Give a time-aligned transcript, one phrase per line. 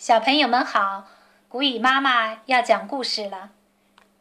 [0.00, 1.04] 小朋友们好，
[1.46, 3.50] 古雨妈妈要讲故事了。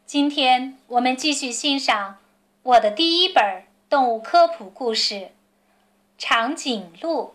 [0.05, 2.17] 今天我们继续欣赏
[2.63, 5.15] 我的第一本动物科普故事
[6.17, 7.33] 《长颈鹿》。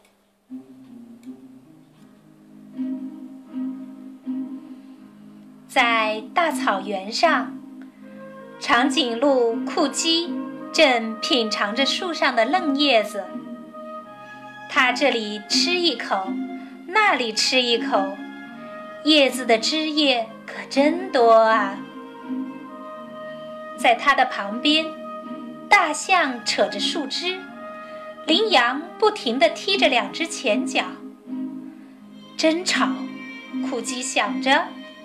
[5.67, 7.57] 在大草原上，
[8.61, 10.31] 长颈鹿库基
[10.71, 13.25] 正品尝着树上的嫩叶子。
[14.69, 16.27] 它这里吃一口，
[16.89, 18.19] 那里吃一口。
[19.05, 21.77] 叶子的汁液可真多啊！
[23.77, 24.87] 在它的旁边，
[25.69, 27.39] 大象扯着树枝，
[28.27, 30.85] 羚羊不停地踢着两只前脚。
[32.37, 32.89] 真吵！
[33.69, 34.65] 库基想着，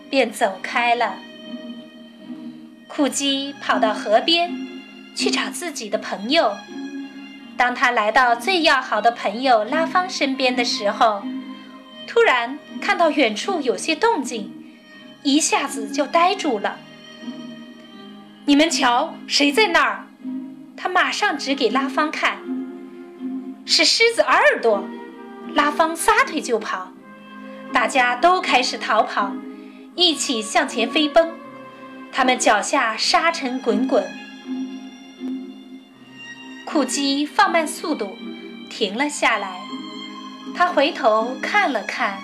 [0.10, 1.16] 便走开了。
[2.88, 4.56] 库基跑到河边，
[5.14, 6.56] 去找自己的朋友。
[7.58, 11.22] 当他来到最要好的朋友拉芳身边的时候，
[12.08, 14.52] 突然看到远处有些动静，
[15.24, 16.78] 一下子就呆住了。
[18.46, 20.08] 你们瞧，谁在那儿？
[20.76, 22.38] 他马上指给拉芳看，
[23.66, 24.88] 是狮子耳朵。
[25.56, 26.92] 拉芳撒腿就跑，
[27.74, 29.32] 大家都开始逃跑，
[29.96, 31.34] 一起向前飞奔。
[32.12, 34.06] 他们脚下沙尘滚滚。
[36.66, 38.16] 库基放慢速度，
[38.70, 39.60] 停了下来。
[40.56, 42.20] 他回头看了看，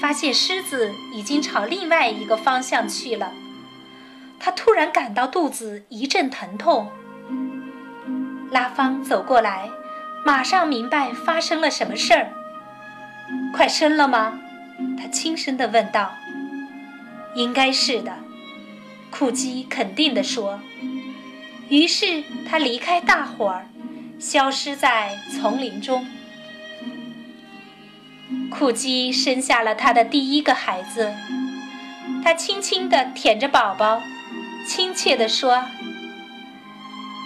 [0.00, 3.32] 发现狮子已经朝另外一个方向去了。
[4.40, 6.90] 他突然感到肚子一阵疼痛。
[8.50, 9.68] 拉芳走过来，
[10.24, 12.32] 马上明白发生了什么事儿。
[13.52, 14.38] 快生了吗？
[14.96, 16.12] 他轻声地问道。
[17.34, 18.14] 应该是的，
[19.10, 20.60] 库基肯定地说。
[21.68, 23.66] 于是他离开大伙儿，
[24.18, 26.06] 消失在丛林中。
[28.50, 31.14] 库基生下了他的第一个孩子，
[32.22, 34.02] 他轻轻地舔着宝宝，
[34.66, 35.64] 亲切地说：“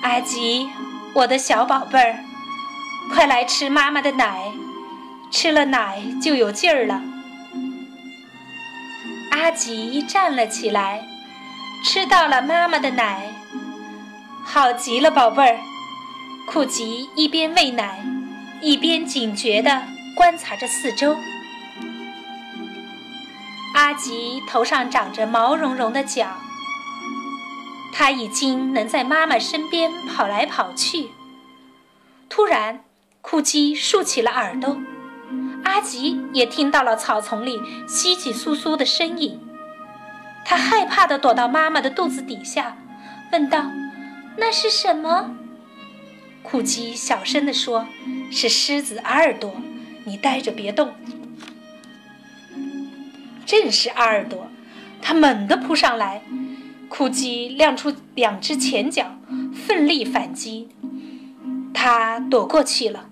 [0.03, 0.69] 阿吉，
[1.15, 2.25] 我的小宝贝儿，
[3.13, 4.53] 快来吃妈妈的奶，
[5.31, 7.03] 吃了奶就有劲儿了。”
[9.33, 11.05] 阿吉站了起来，
[11.85, 13.33] 吃到了妈妈的奶，
[14.45, 15.59] 好极了，宝贝儿。
[16.47, 18.05] 库吉一边喂奶，
[18.61, 19.83] 一边警觉地。
[20.15, 21.17] 观察着四周，
[23.75, 26.37] 阿吉头上长着毛茸茸的角，
[27.93, 31.11] 他已经能在妈妈身边跑来跑去。
[32.29, 32.85] 突然，
[33.21, 34.79] 库基竖起了耳朵，
[35.65, 39.41] 阿吉也听到了草丛里稀稀疏疏的声音。
[40.45, 42.77] 他害怕地躲到妈妈的肚子底下，
[43.33, 43.71] 问道
[44.37, 45.31] ：“那是什么？”
[46.43, 47.87] 库基小声地说
[48.31, 49.55] ：“是狮子阿尔多。”
[50.05, 50.93] 你待着别动。
[53.45, 54.49] 正是阿尔多，
[55.01, 56.23] 他猛地扑上来，
[56.89, 59.19] 库基亮出两只前脚，
[59.55, 60.71] 奋力反击。
[61.75, 63.07] 他躲过去了，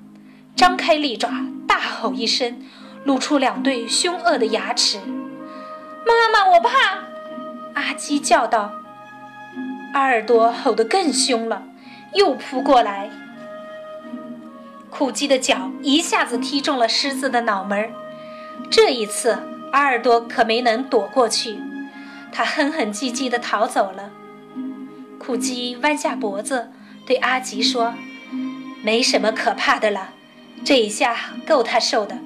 [0.54, 1.30] 张开利爪，
[1.66, 2.62] 大吼一声，
[3.04, 4.98] 露出两对凶恶的牙齿。
[6.06, 6.70] 妈妈，我怕！
[7.74, 8.72] 阿基叫道。
[9.92, 11.64] 阿尔多吼得更凶了，
[12.14, 13.10] 又扑过来。
[15.00, 17.90] 库基的脚一下子踢中了狮子的脑门儿，
[18.70, 19.38] 这一次
[19.72, 21.58] 阿尔多可没能躲过去，
[22.30, 24.10] 他哼哼唧唧地逃走了。
[25.18, 26.70] 库基弯下脖子
[27.06, 27.94] 对阿吉说
[28.84, 30.10] ：“没什么可怕的了，
[30.66, 31.16] 这一下
[31.46, 32.18] 够他受的。”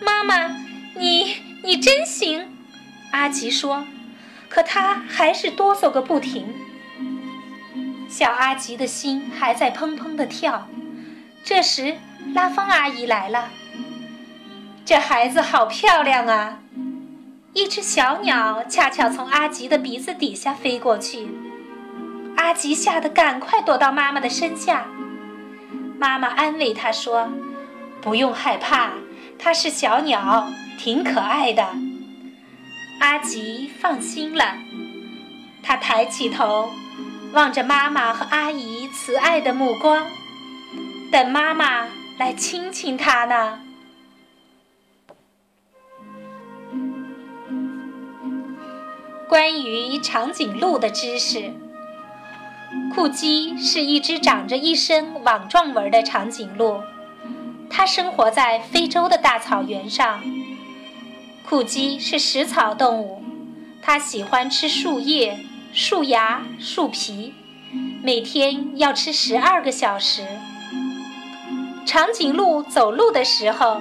[0.00, 0.56] 妈妈，
[0.96, 2.48] 你你真行，
[3.10, 3.84] 阿吉说，
[4.48, 6.46] 可他还是哆嗦个不停。
[8.08, 10.66] 小阿吉的心还在砰砰地跳。
[11.48, 11.96] 这时，
[12.34, 13.48] 拉风阿姨来了。
[14.84, 16.58] 这孩子好漂亮啊！
[17.54, 21.26] 一只小鸟恰巧从阿吉的鼻子底下飞过去，
[22.36, 24.88] 阿吉吓得赶快躲到妈妈的身下。
[25.98, 27.30] 妈妈安慰他说
[28.02, 28.90] ：“不用害怕，
[29.38, 31.66] 它是小鸟，挺可爱的。”
[33.00, 34.58] 阿吉放心了，
[35.62, 36.68] 他抬起头，
[37.32, 40.06] 望着妈妈和阿姨慈爱的目光。
[41.10, 41.86] 等妈妈
[42.18, 43.60] 来亲亲它呢。
[49.26, 51.52] 关于长颈鹿的知识，
[52.94, 56.82] 库基是一只长着一身网状纹的长颈鹿，
[57.70, 60.22] 它生活在非洲的大草原上。
[61.46, 63.22] 库基是食草动物，
[63.80, 65.38] 它喜欢吃树叶、
[65.72, 67.32] 树芽、树皮，
[68.02, 70.26] 每天要吃十二个小时。
[71.88, 73.80] 长颈鹿走路的时候，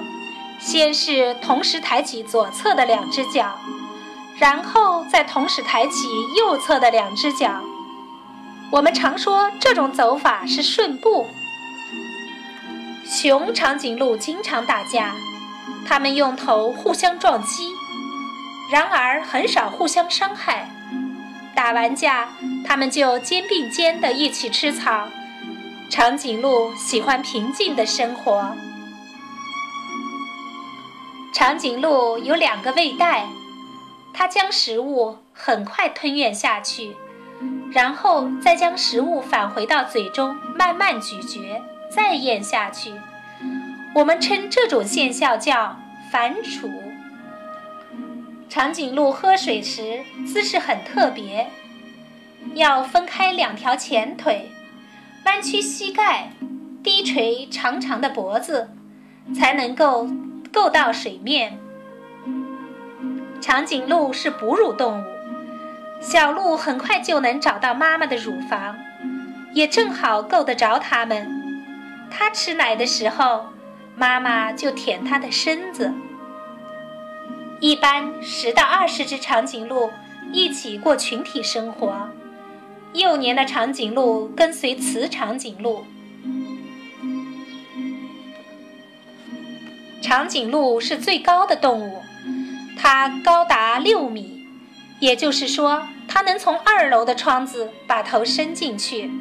[0.62, 3.60] 先是同时抬起左侧的两只脚，
[4.40, 6.08] 然后再同时抬起
[6.38, 7.62] 右侧的两只脚。
[8.72, 11.28] 我们常说这种走法是顺步。
[13.04, 15.14] 雄长颈鹿经常打架，
[15.86, 17.74] 它们用头互相撞击，
[18.72, 20.72] 然而很少互相伤害。
[21.54, 22.30] 打完架，
[22.66, 25.10] 它们就肩并肩的一起吃草。
[25.90, 28.54] 长颈鹿喜欢平静的生活。
[31.34, 33.26] 长颈鹿有两个胃袋，
[34.14, 36.96] 它将食物很快吞咽下去，
[37.72, 42.94] 然后再将食物返回到嘴中，慢慢咀嚼，再咽下去。
[43.96, 45.78] 我们称这种现象叫
[46.12, 46.70] 反刍。
[48.50, 51.50] 长颈鹿喝水时姿势很特别，
[52.56, 54.52] 要分开两条前腿。
[55.26, 56.32] 弯曲膝盖，
[56.84, 58.70] 低垂长长的脖子，
[59.36, 60.10] 才能够
[60.54, 61.60] 够到水面。
[63.42, 65.06] 长颈鹿是哺乳动物，
[66.02, 68.76] 小鹿很快就能找到妈妈的乳房，
[69.54, 71.30] 也正好够得着它们。
[72.10, 73.48] 它吃奶的时候，
[73.96, 75.94] 妈妈就舔它的身子。
[77.60, 79.92] 一般十到二十只长颈鹿
[80.32, 82.10] 一起过群体生活。
[82.98, 85.86] 幼年的长颈鹿跟随雌长颈鹿。
[90.02, 92.02] 长颈鹿是最高的动物，
[92.78, 94.48] 它高达六米，
[95.00, 99.12] 也就是说，它能从二楼的窗子把头伸进去。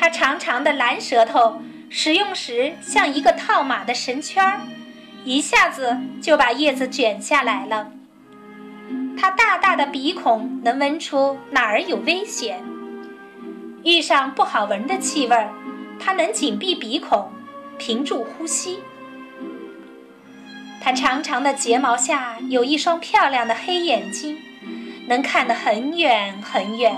[0.00, 4.62] 它长长的蓝舌头使用时像一个套马的绳圈儿，
[5.24, 7.92] 一下子就把叶子卷下来了。
[9.18, 12.62] 它大大的鼻孔能闻出哪儿有危险，
[13.84, 15.52] 遇上不好闻的气味儿，
[16.00, 17.30] 它能紧闭鼻孔，
[17.78, 18.80] 屏住呼吸。
[20.82, 24.36] 它长长的睫毛下有一双漂亮的黑眼睛，
[25.06, 26.96] 能看得很远很远。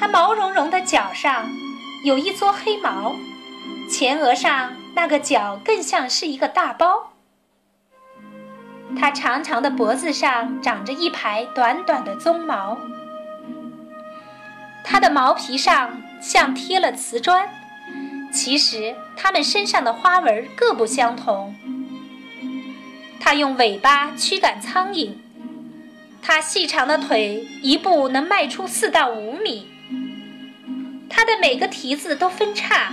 [0.00, 1.50] 它毛茸茸的脚上
[2.04, 3.14] 有一撮黑毛，
[3.90, 7.11] 前额上那个角更像是一个大包。
[8.98, 12.78] 它长长的脖子上长着一排短短的鬃毛，
[14.84, 17.48] 它的毛皮上像贴了瓷砖，
[18.32, 21.54] 其实它们身上的花纹各不相同。
[23.20, 25.12] 它用尾巴驱赶苍蝇，
[26.20, 29.68] 它细长的腿一步能迈出四到五米。
[31.08, 32.92] 它的每个蹄子都分叉，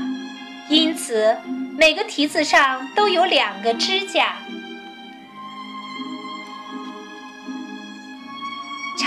[0.69, 1.37] 因此
[1.77, 4.35] 每个蹄子上都有两个指甲。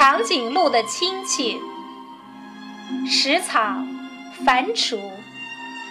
[0.03, 1.63] 长颈鹿的亲戚，
[3.07, 3.61] 食草、
[4.45, 4.99] 反刍，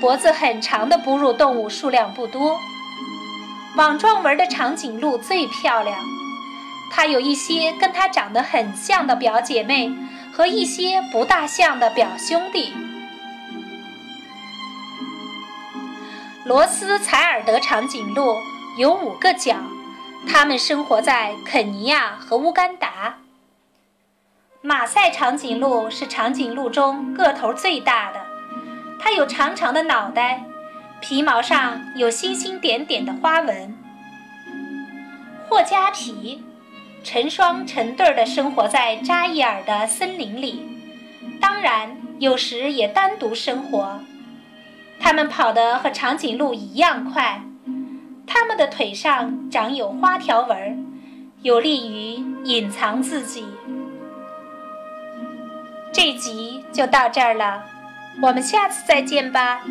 [0.01, 2.59] 脖子很长的哺乳动物数量不多。
[3.77, 5.97] 网状纹的长颈鹿最漂亮，
[6.91, 9.89] 它有一些跟它长得很像的表姐妹
[10.33, 12.73] 和一些不大像的表兄弟。
[16.43, 18.35] 罗斯采尔德长颈鹿
[18.77, 19.55] 有五个角，
[20.27, 23.20] 它们生活在肯尼亚和乌干达。
[24.63, 28.21] 马赛长颈鹿是长颈鹿中个头最大的，
[28.99, 30.43] 它有长长的脑袋，
[30.99, 33.75] 皮毛上有星星点点的花纹。
[35.49, 36.43] 霍加皮
[37.03, 40.63] 成双成对的生活在扎伊尔的森林里，
[41.41, 43.99] 当然有时也单独生活。
[44.99, 47.41] 它们跑得和长颈鹿一样快，
[48.27, 50.85] 它们的腿上长有花条纹，
[51.41, 53.43] 有利于隐藏自己。
[55.91, 57.63] 这集就到这儿了，
[58.21, 59.61] 我们下次再见吧。